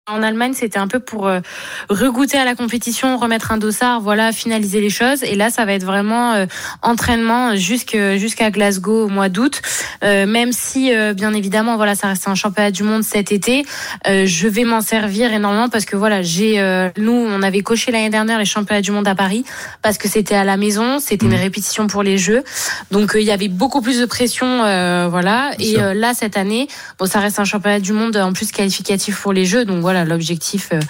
en 0.06 0.22
Allemagne, 0.22 0.52
c'était 0.52 0.78
un 0.78 0.86
peu 0.86 1.00
pour 1.00 1.26
euh, 1.28 1.40
regoûter 1.88 2.36
à 2.36 2.44
la 2.44 2.54
compétition, 2.54 3.16
remettre 3.16 3.52
un 3.52 3.56
dossard, 3.56 4.02
voilà, 4.02 4.32
finaliser 4.32 4.82
les 4.82 4.90
choses. 4.90 5.22
Et 5.22 5.34
là, 5.34 5.48
ça 5.48 5.64
va 5.64 5.72
être 5.72 5.84
vraiment 5.84 6.34
euh, 6.34 6.44
entraînement 6.82 7.56
jusqu'à 7.56 8.50
Glasgow 8.50 9.04
au 9.04 9.08
mois 9.08 9.30
d'août. 9.30 9.62
Euh, 10.02 10.26
même 10.26 10.52
si, 10.52 10.94
euh, 10.94 11.14
bien 11.14 11.32
évidemment, 11.32 11.76
voilà, 11.76 11.94
ça 11.94 12.08
reste 12.08 12.28
un 12.28 12.34
championnat 12.34 12.70
du 12.70 12.82
monde 12.82 13.02
cet 13.02 13.32
été, 13.32 13.64
euh, 14.06 14.26
je 14.26 14.46
vais 14.46 14.64
m'en 14.64 14.82
servir 14.82 15.32
énormément 15.32 15.70
parce 15.70 15.86
que 15.86 15.96
voilà, 15.96 16.20
j'ai, 16.20 16.60
euh, 16.60 16.90
nous, 16.98 17.12
on 17.12 17.40
avait 17.40 17.62
coché 17.62 17.90
l'année 17.90 18.10
dernière 18.10 18.38
les 18.38 18.44
championnats 18.44 18.82
du 18.82 18.90
monde 18.90 19.08
à 19.08 19.14
Paris 19.14 19.46
parce 19.80 19.96
que 19.96 20.08
c'était 20.08 20.34
à 20.34 20.44
la 20.44 20.58
maison, 20.58 20.98
c'était 20.98 21.24
une 21.24 21.34
répétition 21.34 21.86
pour 21.86 22.02
les 22.02 22.18
Jeux, 22.18 22.44
donc 22.90 23.12
il 23.14 23.22
y 23.22 23.30
avait 23.30 23.48
beaucoup 23.48 23.80
plus 23.80 24.00
de 24.00 24.04
pression, 24.04 24.64
euh, 24.64 25.08
voilà. 25.10 25.52
Bien 25.56 25.66
Et 25.66 25.80
euh, 25.80 25.94
là, 25.94 26.12
cette 26.12 26.36
année, 26.36 26.68
bon, 26.98 27.06
ça 27.06 27.20
reste 27.20 27.38
un 27.38 27.44
championnat 27.44 27.80
du 27.80 27.94
monde 27.94 28.16
en 28.18 28.34
plus 28.34 28.52
qualificatif 28.52 29.22
pour 29.22 29.32
les 29.32 29.46
Jeux, 29.46 29.64
donc 29.64 29.80
voilà, 29.80 29.93
l'objectif, 30.04 30.70
euh, 30.72 30.80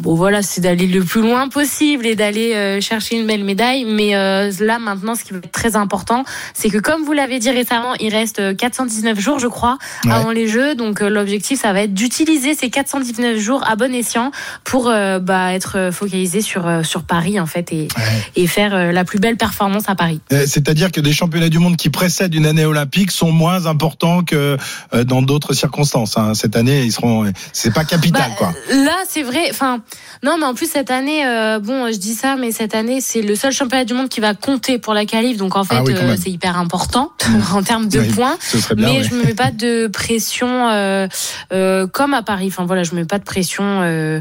bon 0.00 0.14
voilà, 0.16 0.42
c'est 0.42 0.60
d'aller 0.60 0.86
le 0.88 1.04
plus 1.04 1.20
loin 1.20 1.48
possible 1.48 2.06
et 2.06 2.16
d'aller 2.16 2.54
euh, 2.54 2.80
chercher 2.80 3.16
une 3.20 3.26
belle 3.26 3.44
médaille. 3.44 3.84
Mais 3.84 4.16
euh, 4.16 4.50
là, 4.58 4.78
maintenant, 4.80 5.14
ce 5.14 5.22
qui 5.22 5.32
va 5.32 5.38
être 5.38 5.52
très 5.52 5.76
important, 5.76 6.24
c'est 6.54 6.70
que 6.70 6.78
comme 6.78 7.04
vous 7.04 7.12
l'avez 7.12 7.38
dit 7.38 7.50
récemment, 7.50 7.94
il 8.00 8.12
reste 8.12 8.40
euh, 8.40 8.54
419 8.54 9.20
jours, 9.20 9.38
je 9.38 9.46
crois, 9.46 9.78
Ouais. 10.04 10.12
avant 10.12 10.32
les 10.32 10.48
Jeux. 10.48 10.74
Donc 10.74 11.00
l'objectif, 11.00 11.60
ça 11.60 11.72
va 11.72 11.82
être 11.82 11.94
d'utiliser 11.94 12.54
ces 12.54 12.70
419 12.70 13.38
jours 13.38 13.62
à 13.68 13.76
bon 13.76 13.94
escient 13.94 14.32
pour 14.64 14.84
bah, 15.20 15.52
être 15.52 15.90
focalisé 15.92 16.40
sur 16.40 16.84
sur 16.84 17.02
Paris 17.04 17.38
en 17.38 17.46
fait 17.46 17.72
et, 17.72 17.88
et 18.36 18.46
faire 18.46 18.92
la 18.92 19.04
plus 19.04 19.18
belle 19.18 19.36
performance 19.36 19.84
à 19.88 19.94
Paris. 19.94 20.20
C'est-à-dire 20.30 20.90
que 20.90 21.00
des 21.00 21.12
championnats 21.12 21.48
du 21.50 21.58
monde 21.58 21.76
qui 21.76 21.90
précèdent 21.90 22.34
une 22.34 22.46
année 22.46 22.64
olympique 22.64 23.10
sont 23.10 23.30
moins 23.30 23.66
importants 23.66 24.22
que 24.24 24.56
dans 25.04 25.20
d'autres 25.22 25.52
circonstances. 25.52 26.16
hein. 26.16 26.34
Cette 26.34 26.56
année, 26.56 26.82
ils 26.82 26.92
seront. 26.92 27.30
C'est 27.52 27.72
pas 27.74 27.84
capital, 27.84 28.30
Quoi. 28.36 28.52
Là, 28.70 28.96
c'est 29.08 29.22
vrai. 29.22 29.48
Enfin, 29.50 29.80
non, 30.22 30.36
mais 30.38 30.44
en 30.46 30.54
plus 30.54 30.70
cette 30.70 30.90
année, 30.90 31.26
euh, 31.26 31.58
bon, 31.58 31.90
je 31.92 31.96
dis 31.98 32.14
ça, 32.14 32.36
mais 32.36 32.52
cette 32.52 32.74
année, 32.74 33.00
c'est 33.00 33.22
le 33.22 33.34
seul 33.34 33.52
championnat 33.52 33.84
du 33.84 33.94
monde 33.94 34.08
qui 34.08 34.20
va 34.20 34.34
compter 34.34 34.78
pour 34.78 34.94
la 34.94 35.04
qualif. 35.06 35.36
Donc 35.36 35.56
en 35.56 35.64
fait, 35.64 35.76
Ah 35.78 35.82
oui, 35.84 35.94
quand 35.94 36.04
euh, 36.06 36.16
c'est 36.20 36.30
hyper 36.30 36.56
important 36.58 37.12
en 37.54 37.62
termes 37.62 37.88
de 37.88 38.00
Oui, 38.00 38.08
points. 38.08 38.36
Bien. 38.74 38.92
mais 38.92 39.02
je 39.04 39.14
me 39.14 39.24
mets 39.24 39.34
pas 39.34 39.50
de 39.50 39.86
pression 39.88 40.68
euh, 40.70 41.06
euh, 41.52 41.86
comme 41.86 42.14
à 42.14 42.22
Paris. 42.22 42.46
Enfin 42.48 42.64
voilà, 42.66 42.82
je 42.82 42.92
me 42.92 43.00
mets 43.00 43.06
pas 43.06 43.18
de 43.18 43.24
pression. 43.24 43.64
Euh, 43.82 44.20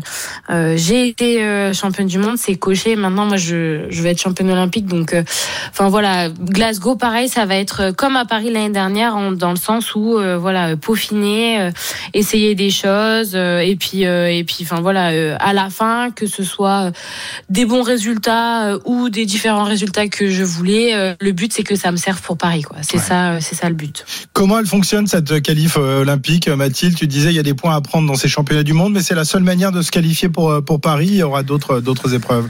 euh, 0.50 0.74
J'ai 0.78 1.08
été 1.08 1.44
euh, 1.44 1.74
championne 1.74 2.08
du 2.08 2.18
monde, 2.18 2.38
c'est 2.38 2.56
coché. 2.56 2.96
Maintenant, 2.96 3.26
moi, 3.26 3.38
je, 3.38 3.86
je 3.90 4.02
vais 4.02 4.12
être 4.12 4.22
championne 4.22 4.50
olympique. 4.52 4.86
Donc, 4.88 5.14
euh, 5.14 5.24
enfin 5.72 5.90
voilà, 5.90 6.30
Glasgow, 6.30 6.96
pareil, 6.96 7.30
ça 7.30 7.46
va 7.46 7.56
être 7.56 7.82
euh, 7.82 7.92
comme 7.94 8.16
à 8.16 8.26
Paris 8.26 8.52
l'année 8.52 8.70
dernière, 8.70 9.16
en- 9.16 9.32
dans 9.32 9.52
le 9.52 9.56
sens 9.58 9.96
où 9.96 10.18
euh, 10.18 10.38
voilà, 10.38 10.76
peaufiner, 10.78 11.62
euh, 11.62 11.72
essayer 12.14 12.56
des 12.56 12.70
choses, 12.70 13.32
euh, 13.36 13.60
et 13.60 13.76
puis 13.76 14.01
euh, 14.06 14.32
et 14.32 14.44
puis 14.44 14.58
enfin 14.62 14.82
voilà, 14.82 15.10
euh, 15.12 15.36
à 15.40 15.54
la 15.54 15.70
fin, 15.70 16.12
que 16.12 16.26
ce 16.28 16.44
soit 16.44 16.88
euh, 16.88 16.92
des 17.50 17.66
bons 17.66 17.84
résultats 17.84 18.78
ou 18.86 19.10
des 19.10 19.26
différents 19.26 19.64
résultats 19.64 20.08
que 20.08 20.30
je 20.30 20.44
voulais, 20.44 21.16
le 21.20 21.32
but 21.32 21.52
c'est 21.54 21.64
que 21.64 21.76
ça 21.76 21.92
me 21.92 21.98
serve 21.98 22.22
pour 22.22 22.38
Paris, 22.38 22.62
quoi. 22.64 22.78
C'est 22.82 22.98
Ouais. 22.98 23.04
ça, 23.04 23.40
c'est 23.42 23.56
ça 23.56 23.70
le 23.70 23.76
but. 23.76 24.06
Comment 24.34 24.60
elle 24.60 24.66
fonctionne 24.66 25.08
cette 25.08 25.42
qualif 25.42 25.78
olympique, 25.78 26.48
Mathilde? 26.48 26.96
Tu 26.96 27.08
disais 27.08 27.30
il 27.30 27.36
y 27.36 27.40
a 27.40 27.44
des 27.44 27.54
points 27.54 27.76
à 27.76 27.82
prendre 27.82 28.08
dans 28.08 28.16
ces 28.16 28.28
championnats 28.28 28.64
du 28.64 28.74
monde, 28.74 28.94
mais 28.94 29.02
c'est 29.02 29.16
la 29.16 29.26
seule 29.26 29.44
manière 29.44 29.72
de 29.72 29.82
se 29.82 29.92
qualifier 29.92 30.30
pour 30.30 30.64
pour 30.64 30.80
Paris. 30.82 31.08
Il 31.08 31.16
y 31.16 31.24
aura 31.24 31.44
d'autres 31.44 31.80
d'autres 31.80 32.14
épreuves. 32.14 32.48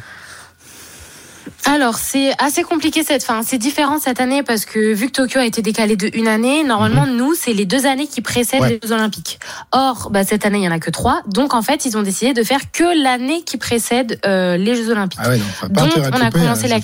Alors 1.65 1.97
c'est 1.97 2.31
assez 2.39 2.63
compliqué 2.63 3.03
cette 3.03 3.23
fin. 3.23 3.43
C'est 3.43 3.57
différent 3.57 3.99
cette 3.99 4.19
année 4.19 4.43
parce 4.43 4.65
que 4.65 4.93
vu 4.93 5.07
que 5.07 5.11
Tokyo 5.11 5.39
a 5.39 5.45
été 5.45 5.61
décalé 5.61 5.95
de 5.95 6.09
une 6.13 6.27
année, 6.27 6.63
normalement 6.63 7.05
nous 7.05 7.33
c'est 7.35 7.53
les 7.53 7.65
deux 7.65 7.85
années 7.85 8.07
qui 8.07 8.21
précèdent 8.21 8.61
Ouais. 8.61 8.79
les 8.81 8.87
Jeux 8.87 8.93
Olympiques. 8.93 9.39
Or 9.71 10.09
bah, 10.11 10.23
cette 10.23 10.45
année 10.45 10.57
il 10.59 10.63
y 10.63 10.67
en 10.67 10.71
a 10.71 10.79
que 10.79 10.89
trois, 10.91 11.21
donc 11.27 11.53
en 11.53 11.61
fait 11.61 11.85
ils 11.85 11.97
ont 11.97 12.01
décidé 12.01 12.33
de 12.33 12.43
faire 12.43 12.71
que 12.71 13.03
l'année 13.03 13.43
qui 13.43 13.57
précède 13.57 14.19
euh, 14.25 14.57
les 14.57 14.75
Jeux 14.75 14.89
Olympiques. 14.89 15.19
Ah 15.23 15.29
ouais, 15.29 15.39
donc, 15.69 15.89
on 15.97 16.01
a 16.01 16.25
couper, 16.25 16.39
commencé 16.39 16.67
la 16.67 16.75
année. 16.75 16.83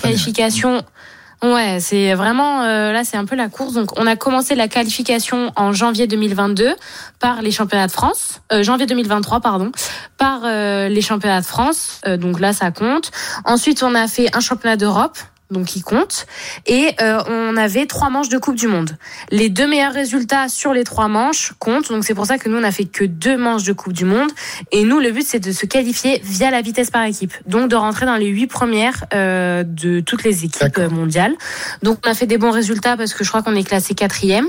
Ouais, 1.42 1.78
c'est 1.80 2.14
vraiment 2.14 2.62
euh, 2.62 2.90
là 2.90 3.04
c'est 3.04 3.16
un 3.16 3.24
peu 3.24 3.36
la 3.36 3.48
course. 3.48 3.72
Donc 3.72 3.96
on 3.96 4.08
a 4.08 4.16
commencé 4.16 4.56
la 4.56 4.66
qualification 4.66 5.52
en 5.54 5.72
janvier 5.72 6.08
2022 6.08 6.74
par 7.20 7.42
les 7.42 7.52
championnats 7.52 7.86
de 7.86 7.92
France, 7.92 8.40
euh, 8.52 8.64
janvier 8.64 8.86
2023 8.86 9.40
pardon, 9.40 9.70
par 10.16 10.40
euh, 10.44 10.88
les 10.88 11.00
championnats 11.00 11.40
de 11.40 11.46
France. 11.46 12.00
Euh, 12.06 12.16
donc 12.16 12.40
là 12.40 12.52
ça 12.52 12.72
compte. 12.72 13.12
Ensuite 13.44 13.84
on 13.84 13.94
a 13.94 14.08
fait 14.08 14.34
un 14.34 14.40
championnat 14.40 14.76
d'Europe. 14.76 15.16
Donc 15.50 15.66
qui 15.66 15.80
compte 15.80 16.26
et 16.66 16.94
euh, 17.00 17.22
on 17.26 17.56
avait 17.56 17.86
trois 17.86 18.10
manches 18.10 18.28
de 18.28 18.36
Coupe 18.36 18.56
du 18.56 18.68
Monde. 18.68 18.96
Les 19.30 19.48
deux 19.48 19.66
meilleurs 19.66 19.94
résultats 19.94 20.48
sur 20.48 20.74
les 20.74 20.84
trois 20.84 21.08
manches 21.08 21.54
comptent. 21.58 21.88
Donc 21.90 22.04
c'est 22.04 22.14
pour 22.14 22.26
ça 22.26 22.36
que 22.36 22.48
nous 22.48 22.58
on 22.58 22.64
a 22.64 22.70
fait 22.70 22.84
que 22.84 23.04
deux 23.04 23.38
manches 23.38 23.64
de 23.64 23.72
Coupe 23.72 23.94
du 23.94 24.04
Monde 24.04 24.30
et 24.72 24.84
nous, 24.84 24.98
le 24.98 25.10
but, 25.10 25.24
c'est 25.26 25.40
de 25.40 25.52
se 25.52 25.66
qualifier 25.66 26.20
via 26.24 26.50
la 26.50 26.62
vitesse 26.62 26.90
par 26.90 27.04
équipe. 27.04 27.32
Donc, 27.46 27.70
de 27.70 27.76
rentrer 27.76 28.06
dans 28.06 28.16
les 28.16 28.26
huit 28.26 28.46
premières 28.46 29.04
euh, 29.14 29.64
de 29.64 30.00
toutes 30.00 30.24
les 30.24 30.44
équipes 30.44 30.78
euh, 30.78 30.90
mondiales. 30.90 31.34
Donc, 31.82 31.98
on 32.04 32.10
a 32.10 32.14
fait 32.14 32.26
des 32.26 32.38
bons 32.38 32.50
résultats 32.50 32.96
parce 32.96 33.14
que 33.14 33.24
je 33.24 33.28
crois 33.28 33.42
qu'on 33.42 33.54
est 33.54 33.64
classé 33.64 33.94
quatrième. 33.94 34.48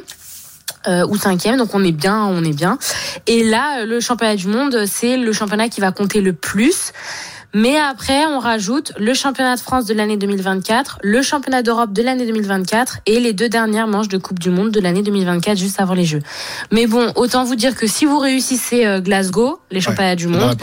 Euh, 0.87 1.05
ou 1.07 1.17
cinquième, 1.17 1.57
donc 1.57 1.75
on 1.75 1.83
est 1.83 1.91
bien, 1.91 2.23
on 2.23 2.41
est 2.41 2.53
bien. 2.53 2.79
Et 3.27 3.43
là, 3.43 3.83
le 3.83 3.99
championnat 3.99 4.37
du 4.37 4.47
monde, 4.47 4.85
c'est 4.85 5.17
le 5.17 5.33
championnat 5.33 5.67
qui 5.67 5.81
va 5.81 5.91
compter 5.91 6.21
le 6.21 6.31
plus. 6.31 6.93
Mais 7.53 7.77
après, 7.77 8.25
on 8.27 8.37
rajoute 8.37 8.93
le 8.99 9.13
championnat 9.15 9.55
de 9.55 9.59
France 9.59 9.85
de 9.85 9.93
l'année 9.95 10.17
2024, 10.17 10.99
le 11.01 11.21
championnat 11.23 11.63
d'Europe 11.63 11.93
de 11.93 12.03
l'année 12.03 12.27
2024 12.27 12.99
et 13.07 13.19
les 13.19 13.33
deux 13.33 13.49
dernières 13.49 13.87
manches 13.87 14.07
de 14.07 14.19
Coupe 14.19 14.39
du 14.39 14.51
Monde 14.51 14.69
de 14.71 14.79
l'année 14.79 15.01
2024 15.01 15.57
juste 15.57 15.79
avant 15.79 15.95
les 15.95 16.05
Jeux. 16.05 16.21
Mais 16.71 16.85
bon, 16.85 17.11
autant 17.15 17.43
vous 17.43 17.55
dire 17.55 17.75
que 17.75 17.87
si 17.87 18.05
vous 18.05 18.19
réussissez 18.19 18.85
euh, 18.85 19.01
Glasgow, 19.01 19.59
les 19.71 19.81
championnats 19.81 20.15
du 20.15 20.27
monde, 20.27 20.55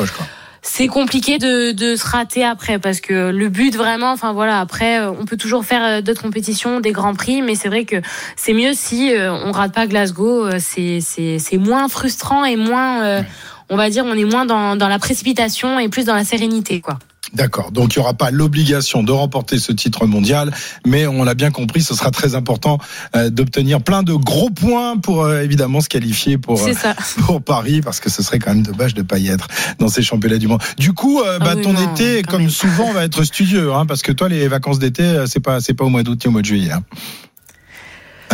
c'est 0.62 0.86
compliqué 0.86 1.38
de, 1.38 1.72
de, 1.72 1.96
se 1.96 2.06
rater 2.06 2.44
après 2.44 2.78
parce 2.78 3.00
que 3.00 3.30
le 3.30 3.48
but 3.48 3.74
vraiment, 3.76 4.12
enfin 4.12 4.32
voilà, 4.32 4.60
après 4.60 5.00
euh, 5.00 5.10
on 5.10 5.24
peut 5.24 5.36
toujours 5.36 5.64
faire 5.64 5.82
euh, 5.84 6.00
d'autres 6.02 6.22
compétitions, 6.22 6.78
des 6.78 6.92
grands 6.92 7.14
prix, 7.14 7.42
mais 7.42 7.56
c'est 7.56 7.68
vrai 7.68 7.84
que 7.84 7.96
c'est 8.36 8.52
mieux 8.52 8.74
si 8.74 9.12
on 9.18 9.50
rate 9.50 9.74
pas 9.74 9.88
Glasgow, 9.88 10.50
c'est 10.60 11.00
c'est 11.00 11.58
moins 11.58 11.88
frustrant 11.88 12.44
et 12.44 12.54
moins 12.54 13.24
on 13.70 13.76
va 13.76 13.90
dire, 13.90 14.04
on 14.06 14.14
est 14.14 14.24
moins 14.24 14.46
dans, 14.46 14.76
dans 14.76 14.88
la 14.88 14.98
précipitation 14.98 15.78
et 15.78 15.88
plus 15.88 16.04
dans 16.04 16.14
la 16.14 16.24
sérénité, 16.24 16.80
quoi. 16.80 16.98
D'accord. 17.32 17.72
Donc 17.72 17.94
il 17.94 17.98
n'y 17.98 18.04
aura 18.04 18.14
pas 18.14 18.30
l'obligation 18.30 19.02
de 19.02 19.10
remporter 19.10 19.58
ce 19.58 19.72
titre 19.72 20.06
mondial, 20.06 20.52
mais 20.86 21.06
on 21.06 21.24
l'a 21.24 21.34
bien 21.34 21.50
compris, 21.50 21.82
ce 21.82 21.94
sera 21.94 22.10
très 22.10 22.34
important 22.34 22.78
euh, 23.16 23.30
d'obtenir 23.30 23.82
plein 23.82 24.02
de 24.02 24.12
gros 24.12 24.50
points 24.50 24.96
pour 24.96 25.24
euh, 25.24 25.42
évidemment 25.42 25.80
se 25.80 25.88
qualifier 25.88 26.38
pour 26.38 26.62
euh, 26.64 26.72
pour 27.26 27.42
Paris, 27.42 27.80
parce 27.80 28.00
que 28.00 28.10
ce 28.10 28.22
serait 28.22 28.38
quand 28.38 28.54
même 28.54 28.62
dommage 28.62 28.94
de 28.94 29.02
pas 29.02 29.18
y 29.18 29.28
être 29.28 29.48
dans 29.78 29.88
ces 29.88 30.02
championnats 30.02 30.38
du 30.38 30.46
monde. 30.46 30.62
Du 30.78 30.92
coup, 30.92 31.20
ah 31.26 31.38
bah, 31.40 31.56
ton 31.56 31.74
été, 31.74 32.22
comme 32.22 32.48
souvent, 32.48 32.92
va 32.92 33.04
être 33.04 33.24
studieux, 33.24 33.72
hein, 33.72 33.86
parce 33.86 34.02
que 34.02 34.12
toi, 34.12 34.28
les 34.28 34.46
vacances 34.46 34.78
d'été, 34.78 35.24
c'est 35.26 35.40
pas 35.40 35.60
c'est 35.60 35.74
pas 35.74 35.84
au 35.84 35.90
mois 35.90 36.04
d'août, 36.04 36.18
c'est 36.22 36.28
au 36.28 36.32
mois 36.32 36.42
de 36.42 36.46
juillet. 36.46 36.70
Hein. 36.70 36.82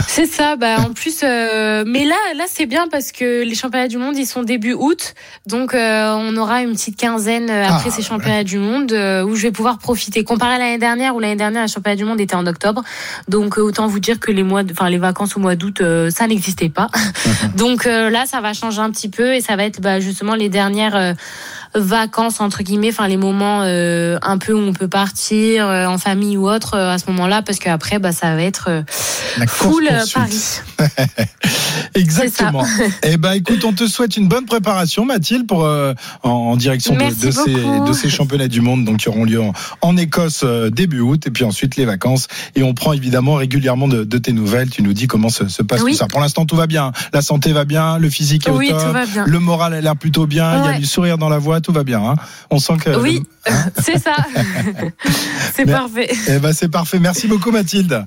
C'est 0.09 0.27
ça. 0.27 0.57
Bah 0.57 0.77
en 0.81 0.93
plus, 0.93 1.21
euh, 1.23 1.85
mais 1.87 2.05
là, 2.05 2.17
là 2.37 2.45
c'est 2.49 2.67
bien 2.67 2.87
parce 2.89 3.13
que 3.13 3.43
les 3.43 3.55
championnats 3.55 3.89
du 3.89 3.99
monde 3.99 4.17
ils 4.17 4.27
sont 4.27 4.43
début 4.43 4.75
août, 4.75 5.15
donc 5.47 5.75
euh, 5.75 6.15
on 6.19 6.37
aura 6.37 6.63
une 6.63 6.73
petite 6.73 6.99
quinzaine 6.99 7.51
euh, 7.51 7.67
après 7.67 7.89
ah, 7.89 7.93
ces 7.93 8.03
championnats 8.03 8.45
du 8.45 8.59
monde 8.59 8.93
où 8.93 9.35
je 9.35 9.43
vais 9.43 9.51
pouvoir 9.51 9.79
profiter. 9.79 10.25
Comparé 10.25 10.55
à 10.55 10.59
l'année 10.59 10.79
dernière 10.79 11.15
où 11.15 11.21
l'année 11.21 11.37
dernière 11.37 11.63
les 11.63 11.69
championnats 11.69 11.97
du 11.97 12.05
monde 12.05 12.21
étaient 12.21 12.35
en 12.35 12.47
octobre, 12.47 12.83
donc 13.29 13.59
autant 13.59 13.87
vous 13.87 14.01
dire 14.01 14.21
que 14.21 14.31
les 14.31 14.43
mois, 14.43 14.63
enfin 14.71 14.89
les 14.89 14.99
vacances 14.99 15.37
au 15.37 15.41
mois 15.41 15.57
d'août, 15.57 15.83
ça 16.11 16.27
n'existait 16.27 16.69
pas. 16.69 16.89
donc 17.57 17.85
là, 17.85 18.25
ça 18.27 18.41
va 18.41 18.53
changer 18.53 18.81
un 18.81 18.91
petit 18.91 19.09
peu 19.09 19.35
et 19.35 19.41
ça 19.41 19.57
va 19.57 19.65
être 19.65 19.81
bah, 19.81 20.01
justement 20.01 20.35
les 20.35 20.49
dernières 20.49 21.15
vacances 21.75 22.41
entre 22.41 22.63
guillemets, 22.63 22.91
enfin 22.91 23.09
les 23.09 23.17
moments 23.17 23.63
euh, 23.63 24.19
un 24.23 24.39
peu 24.39 24.53
où 24.53 24.59
on 24.59 24.73
peut 24.73 24.89
partir 24.89 25.69
euh, 25.69 25.87
en 25.87 25.99
famille 25.99 26.37
ou 26.37 26.49
autre 26.49 26.75
euh, 26.75 26.93
à 26.93 26.99
ce 26.99 27.11
moment-là, 27.11 27.43
parce 27.43 27.59
qu'après 27.59 27.99
bah 27.99 28.13
ça 28.13 28.35
va 28.35 28.43
être 28.43 28.85
full 29.47 29.89
Paris. 30.13 30.61
Exactement. 31.95 32.65
eh 33.03 33.17
ben 33.17 33.33
écoute, 33.33 33.65
on 33.65 33.73
te 33.73 33.87
souhaite 33.87 34.17
une 34.17 34.29
bonne 34.29 34.45
préparation, 34.47 35.05
Mathilde, 35.05 35.47
pour 35.47 35.69
en, 36.23 36.57
direction 36.57 36.95
de, 36.95 37.05
de, 37.05 37.31
ces, 37.31 37.55
de, 37.55 37.93
ces, 37.93 38.11
championnats 38.11 38.49
du 38.49 38.61
monde, 38.61 38.85
donc 38.85 38.99
qui 38.99 39.09
auront 39.09 39.25
lieu 39.25 39.41
en, 39.81 39.97
Écosse 39.97 40.45
début 40.73 41.01
août, 41.01 41.27
et 41.27 41.31
puis 41.31 41.45
ensuite 41.45 41.77
les 41.77 41.85
vacances. 41.85 42.29
Et 42.57 42.63
on 42.63 42.75
prend 42.75 42.93
évidemment 42.93 43.35
régulièrement 43.35 43.89
de, 43.89 44.05
de 44.05 44.19
tes 44.19 44.33
nouvelles. 44.33 44.71
Tu 44.71 44.83
nous 44.83 44.93
dis 44.93 45.07
comment 45.07 45.29
se, 45.29 45.49
se 45.49 45.63
passe 45.63 45.81
tout 45.81 45.93
ça. 45.93 46.07
Pour 46.09 46.21
l'instant, 46.21 46.45
tout 46.47 46.57
va 46.57 46.67
bien. 46.67 46.93
La 47.13 47.23
santé 47.23 47.53
va 47.53 47.65
bien, 47.65 47.99
le 47.99 48.11
physique 48.11 48.49
est 48.49 48.51
au 48.51 48.63
top, 48.63 48.97
le 49.27 49.39
moral 49.39 49.75
a 49.75 49.81
l'air 49.81 49.97
plutôt 49.97 50.27
bien. 50.27 50.65
Il 50.65 50.71
y 50.71 50.75
a 50.75 50.79
du 50.79 50.87
sourire 50.87 51.19
dans 51.19 51.29
la 51.29 51.39
voix 51.39 51.62
tout 51.63 51.73
va 51.73 51.85
bien. 51.85 52.05
Hein. 52.05 52.17
On 52.51 52.59
sent 52.59 52.77
que. 52.79 52.91
Oui, 53.01 53.23
hein 53.47 53.71
c'est 53.83 53.99
ça. 53.99 54.17
c'est 55.55 55.67
parfait. 55.67 56.11
Eh 56.29 56.39
ben, 56.39 56.53
c'est 56.53 56.69
parfait. 56.69 56.99
Merci 56.99 57.29
beaucoup, 57.29 57.51
Mathilde. 57.51 58.05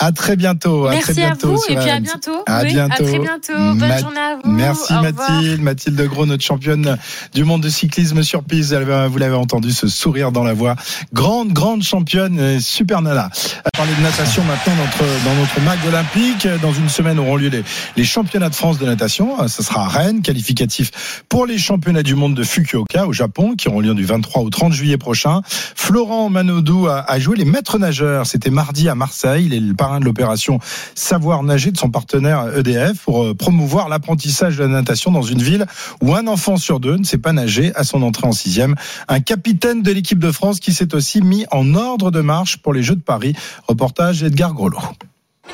À 0.00 0.10
très 0.10 0.34
bientôt. 0.34 0.88
Merci 0.90 1.10
à, 1.10 1.14
très 1.14 1.14
bientôt 1.14 1.48
à 1.48 1.54
vous 1.54 1.62
et 1.68 1.76
puis 1.76 1.90
à 1.90 2.00
bientôt. 2.00 2.42
À 2.46 2.64
bientôt. 2.64 2.92
À 2.92 3.06
très 3.06 3.18
bientôt. 3.18 3.52
Bonne 3.52 3.98
journée 3.98 4.20
à 4.20 4.36
vous. 4.42 4.50
Merci 4.50 4.92
Mathilde. 4.92 5.62
Mathilde 5.62 6.02
Gros, 6.08 6.26
notre 6.26 6.42
championne 6.42 6.98
du 7.32 7.44
monde 7.44 7.62
de 7.62 7.68
cyclisme 7.68 8.22
sur 8.22 8.42
piste. 8.42 8.74
Vous 8.74 9.18
l'avez 9.18 9.36
entendu, 9.36 9.70
ce 9.70 9.86
sourire 9.86 10.32
dans 10.32 10.42
la 10.42 10.52
voix. 10.52 10.74
Grande, 11.12 11.52
grande 11.52 11.82
championne, 11.82 12.60
super 12.60 13.02
nana. 13.02 13.30
Parler 13.76 13.94
de 13.96 14.02
natation 14.02 14.42
maintenant 14.44 14.74
dans 14.74 14.82
notre, 14.84 15.24
dans 15.24 15.34
notre 15.34 15.60
mag 15.60 15.78
olympique. 15.86 16.48
Dans 16.60 16.72
une 16.72 16.88
semaine 16.88 17.20
auront 17.20 17.36
lieu 17.36 17.48
les, 17.48 17.62
les 17.96 18.04
championnats 18.04 18.50
de 18.50 18.54
France 18.56 18.78
de 18.78 18.86
natation. 18.86 19.46
Ce 19.46 19.62
sera 19.62 19.84
à 19.84 19.88
Rennes, 19.88 20.22
qualificatif 20.22 21.22
pour 21.28 21.46
les 21.46 21.56
championnats 21.56 22.02
du 22.02 22.16
monde 22.16 22.34
de 22.34 22.42
Fukuoka 22.42 23.06
au 23.06 23.12
Japon, 23.12 23.54
qui 23.54 23.68
auront 23.68 23.80
lieu 23.80 23.94
du 23.94 24.04
23 24.04 24.42
au 24.42 24.50
30 24.50 24.72
juillet 24.72 24.98
prochain. 24.98 25.40
Florent 25.76 26.30
Manodou 26.30 26.88
a, 26.88 27.04
a 27.08 27.18
joué 27.20 27.36
les 27.36 27.44
maîtres 27.44 27.78
nageurs. 27.78 28.26
C'était 28.26 28.50
mardi 28.50 28.88
à 28.88 28.96
Marseille. 28.96 29.44
Il 29.46 29.54
est 29.54 29.60
le 29.60 29.72
de 30.00 30.04
l'opération 30.04 30.58
Savoir 30.94 31.42
nager 31.42 31.70
de 31.70 31.78
son 31.78 31.90
partenaire 31.90 32.56
EDF 32.56 33.04
pour 33.04 33.24
euh, 33.24 33.34
promouvoir 33.34 33.88
l'apprentissage 33.88 34.56
de 34.56 34.62
la 34.62 34.68
natation 34.68 35.10
dans 35.10 35.22
une 35.22 35.42
ville 35.42 35.66
où 36.02 36.14
un 36.14 36.26
enfant 36.26 36.56
sur 36.56 36.80
deux 36.80 36.96
ne 36.96 37.04
sait 37.04 37.18
pas 37.18 37.32
nager 37.32 37.72
à 37.74 37.84
son 37.84 38.02
entrée 38.02 38.26
en 38.26 38.32
sixième. 38.32 38.74
Un 39.08 39.20
capitaine 39.20 39.82
de 39.82 39.92
l'équipe 39.92 40.18
de 40.18 40.32
France 40.32 40.60
qui 40.60 40.72
s'est 40.72 40.94
aussi 40.94 41.20
mis 41.20 41.46
en 41.50 41.74
ordre 41.74 42.10
de 42.10 42.20
marche 42.20 42.58
pour 42.58 42.72
les 42.72 42.82
Jeux 42.82 42.96
de 42.96 43.02
Paris. 43.02 43.34
Reportage 43.68 44.22
Edgar 44.22 44.54
Grolot. 44.54 44.78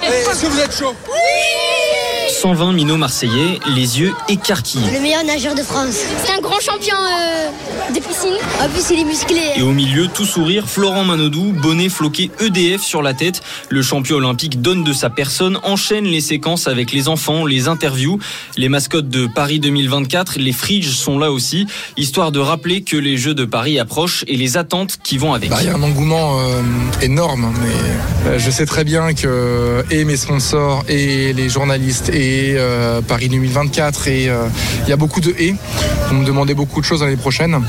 Est-ce 0.02 0.42
que 0.42 0.46
vous 0.46 0.60
êtes 0.60 0.76
chaud? 0.76 0.94
120 2.40 2.72
minots 2.72 2.96
marseillais, 2.96 3.60
les 3.76 4.00
yeux 4.00 4.14
écarquillés. 4.30 4.90
Le 4.94 5.00
meilleur 5.00 5.22
nageur 5.24 5.54
de 5.54 5.60
France. 5.60 5.96
C'est 6.24 6.32
un 6.32 6.40
grand 6.40 6.58
champion 6.58 6.96
euh, 6.96 7.92
de 7.92 8.00
piscine. 8.00 8.32
En 8.62 8.68
plus, 8.70 8.94
il 8.94 9.00
est 9.00 9.04
musclé. 9.04 9.42
Et 9.56 9.62
au 9.62 9.72
milieu, 9.72 10.08
tout 10.08 10.24
sourire, 10.24 10.66
Florent 10.66 11.04
Manodou, 11.04 11.52
bonnet 11.52 11.90
floqué 11.90 12.30
EDF 12.40 12.80
sur 12.80 13.02
la 13.02 13.12
tête. 13.12 13.42
Le 13.68 13.82
champion 13.82 14.16
olympique 14.16 14.62
donne 14.62 14.84
de 14.84 14.94
sa 14.94 15.10
personne, 15.10 15.58
enchaîne 15.64 16.06
les 16.06 16.22
séquences 16.22 16.66
avec 16.66 16.92
les 16.92 17.08
enfants, 17.08 17.44
les 17.44 17.68
interviews. 17.68 18.18
Les 18.56 18.70
mascottes 18.70 19.10
de 19.10 19.26
Paris 19.26 19.60
2024, 19.60 20.38
les 20.38 20.52
Fridges 20.52 20.94
sont 20.94 21.18
là 21.18 21.32
aussi, 21.32 21.66
histoire 21.98 22.32
de 22.32 22.40
rappeler 22.40 22.80
que 22.80 22.96
les 22.96 23.18
Jeux 23.18 23.34
de 23.34 23.44
Paris 23.44 23.78
approchent 23.78 24.24
et 24.28 24.38
les 24.38 24.56
attentes 24.56 24.96
qui 25.02 25.18
vont 25.18 25.34
avec. 25.34 25.50
Bah, 25.50 25.58
il 25.60 25.66
y 25.66 25.70
a 25.70 25.74
un 25.74 25.82
engouement 25.82 26.40
euh, 26.40 26.62
énorme, 27.02 27.52
mais 27.60 28.30
euh, 28.30 28.38
je 28.38 28.50
sais 28.50 28.64
très 28.64 28.84
bien 28.84 29.12
que 29.12 29.84
et 29.90 30.06
mes 30.06 30.16
sponsors 30.16 30.84
et 30.88 31.34
les 31.34 31.50
journalistes 31.50 32.08
et 32.08 32.29
euh, 32.56 33.00
Paris 33.02 33.28
2024 33.28 34.08
et 34.08 34.28
euh, 34.28 34.46
il 34.84 34.90
y 34.90 34.92
a 34.92 34.96
beaucoup 34.96 35.20
de 35.20 35.34
et. 35.38 35.54
On 36.10 36.14
me 36.14 36.24
demandait 36.24 36.54
beaucoup 36.54 36.80
de 36.80 36.84
choses 36.84 37.02
l'année 37.02 37.16
prochaine. 37.16 37.60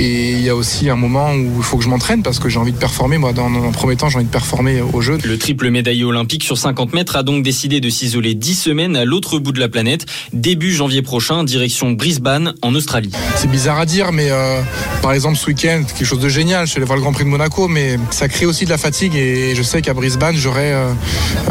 Et 0.00 0.30
il 0.30 0.42
y 0.42 0.48
a 0.48 0.54
aussi 0.54 0.88
un 0.88 0.94
moment 0.94 1.32
où 1.32 1.54
il 1.56 1.62
faut 1.64 1.76
que 1.76 1.82
je 1.82 1.88
m'entraîne 1.88 2.22
parce 2.22 2.38
que 2.38 2.48
j'ai 2.48 2.60
envie 2.60 2.70
de 2.70 2.78
performer. 2.78 3.18
Moi, 3.18 3.32
dans, 3.32 3.46
un 3.46 3.72
premier 3.72 3.96
temps, 3.96 4.08
j'ai 4.08 4.16
envie 4.18 4.26
de 4.26 4.30
performer 4.30 4.80
au 4.80 5.00
jeu. 5.00 5.18
Le 5.24 5.38
triple 5.38 5.70
médaillé 5.70 6.04
olympique 6.04 6.44
sur 6.44 6.56
50 6.56 6.94
mètres 6.94 7.16
a 7.16 7.24
donc 7.24 7.42
décidé 7.42 7.80
de 7.80 7.90
s'isoler 7.90 8.34
10 8.34 8.54
semaines 8.54 8.96
à 8.96 9.04
l'autre 9.04 9.40
bout 9.40 9.50
de 9.50 9.58
la 9.58 9.68
planète. 9.68 10.06
Début 10.32 10.72
janvier 10.72 11.02
prochain, 11.02 11.42
direction 11.42 11.90
Brisbane, 11.90 12.54
en 12.62 12.76
Australie. 12.76 13.10
C'est 13.34 13.50
bizarre 13.50 13.80
à 13.80 13.86
dire, 13.86 14.12
mais 14.12 14.30
euh, 14.30 14.62
par 15.02 15.12
exemple, 15.12 15.36
ce 15.36 15.48
week-end, 15.48 15.82
quelque 15.84 16.06
chose 16.06 16.20
de 16.20 16.28
génial. 16.28 16.66
Je 16.66 16.70
suis 16.70 16.78
allé 16.78 16.86
voir 16.86 16.96
le 16.96 17.02
Grand 17.02 17.12
Prix 17.12 17.24
de 17.24 17.30
Monaco, 17.30 17.66
mais 17.66 17.98
ça 18.10 18.28
crée 18.28 18.46
aussi 18.46 18.66
de 18.66 18.70
la 18.70 18.78
fatigue. 18.78 19.16
Et 19.16 19.56
je 19.56 19.62
sais 19.64 19.82
qu'à 19.82 19.94
Brisbane, 19.94 20.36
j'aurai 20.36 20.74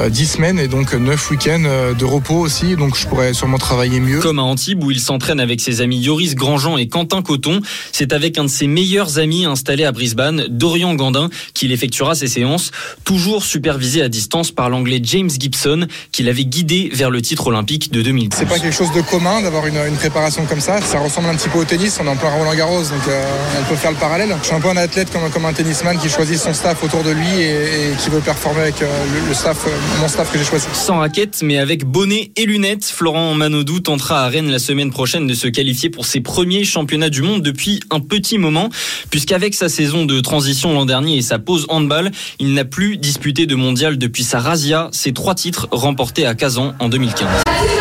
10 0.10 0.26
semaines 0.26 0.60
et 0.60 0.70
donc 0.70 0.94
9 0.94 1.32
week-ends 1.32 1.94
de 1.98 2.06
repos 2.06 2.36
aussi, 2.40 2.78
donc 2.78 2.98
je 2.98 3.06
pourrais 3.08 3.34
sûrement 3.34 3.58
travailler 3.58 4.00
mieux. 4.00 4.20
Comme 4.22 4.40
à 4.40 4.44
Antibes 4.44 4.84
où 4.86 4.92
il 4.92 5.02
s'entraîne 5.02 5.42
avec 5.42 5.60
ses 5.60 5.82
amis 5.82 6.00
Yoris 6.00 6.36
Grandjean 6.36 6.78
et 6.78 6.88
Quentin 6.88 7.22
Coton, 7.22 7.60
c'est 7.92 8.14
avec 8.14 8.37
un 8.38 8.44
de 8.44 8.50
ses 8.50 8.68
meilleurs 8.68 9.20
amis 9.20 9.46
installé 9.46 9.84
à 9.84 9.92
Brisbane, 9.92 10.46
Dorian 10.50 10.94
Gandin, 10.96 11.30
qu'il 11.54 11.72
effectuera 11.72 12.16
ses 12.16 12.28
séances, 12.28 12.72
toujours 13.04 13.44
supervisé 13.44 14.02
à 14.02 14.10
distance 14.10 14.52
par 14.52 14.70
l'anglais 14.70 15.00
James 15.04 15.30
Gibson, 15.30 15.88
qui 16.12 16.24
l'avait 16.24 16.46
guidé 16.46 16.90
vers 16.94 17.10
le 17.10 17.22
titre 17.22 17.48
olympique 17.48 17.92
de 17.92 18.02
2010. 18.02 18.38
C'est 18.38 18.46
pas 18.46 18.60
quelque 18.60 18.76
chose 18.76 18.92
de 18.94 19.02
commun 19.02 19.42
d'avoir 19.42 19.68
une, 19.68 19.78
préparation 19.98 20.46
comme 20.46 20.60
ça. 20.60 20.82
Ça 20.82 21.00
ressemble 21.00 21.30
un 21.30 21.36
petit 21.36 21.50
peu 21.50 21.60
au 21.60 21.64
tennis. 21.66 21.98
On 22.02 22.06
est 22.06 22.10
en 22.10 22.16
plein 22.16 22.30
Roland 22.30 22.56
Garros, 22.56 22.84
donc 22.84 23.08
euh, 23.08 23.24
on 23.60 23.64
peut 23.70 23.76
faire 23.76 23.92
le 23.92 23.98
parallèle. 23.98 24.36
Je 24.42 24.48
suis 24.48 24.56
un 24.56 24.60
peu 24.60 24.70
un 24.70 24.78
athlète 24.78 25.12
comme, 25.12 25.30
comme 25.32 25.46
un 25.46 25.54
tennisman 25.54 25.98
qui 25.98 26.10
choisit 26.10 26.38
son 26.38 26.54
staff 26.54 26.84
autour 26.84 27.04
de 27.04 27.12
lui 27.12 27.42
et, 27.42 27.94
qui 28.04 28.10
veut 28.10 28.20
performer 28.20 28.62
avec 28.62 28.82
euh, 28.82 29.06
le, 29.28 29.34
staff, 29.34 29.66
euh, 29.68 29.72
mon 30.02 30.08
staff 30.08 30.32
que 30.32 30.38
j'ai 30.38 30.46
choisi. 30.46 30.68
Sans 30.74 31.00
raquette, 31.00 31.42
mais 31.44 31.58
avec 31.58 31.86
bonnet 31.86 32.32
et 32.36 32.46
lunettes, 32.46 32.86
Florent 32.86 33.34
Manodou 33.34 33.80
tentera 33.80 34.26
à 34.26 34.30
Rennes 34.30 34.52
la 34.52 34.60
semaine 34.60 34.92
prochaine 34.92 35.28
de 35.28 35.34
se 35.34 35.48
qualifier 35.48 35.90
pour 35.90 36.06
ses 36.06 36.22
premiers 36.22 36.64
championnats 36.64 37.10
du 37.10 37.22
monde 37.22 37.42
depuis 37.42 37.80
un 37.90 38.00
petit 38.28 38.38
moment, 38.38 38.70
puisqu'avec 39.10 39.54
sa 39.54 39.70
saison 39.70 40.06
de 40.06 40.20
transition 40.20 40.74
l'an 40.74 40.86
dernier 40.86 41.16
et 41.16 41.22
sa 41.22 41.40
pause 41.40 41.66
handball, 41.70 42.12
il 42.40 42.54
n'a 42.54 42.66
plus 42.66 42.98
disputé 42.98 43.46
de 43.46 43.56
mondial 43.56 43.98
depuis 43.98 44.26
sa 44.26 44.42
razzia, 44.42 44.90
ses 44.92 45.14
trois 45.14 45.34
titres 45.34 45.70
remportés 45.72 46.26
à 46.26 46.36
Kazan 46.36 46.74
en 46.80 46.90
2015. 46.90 47.77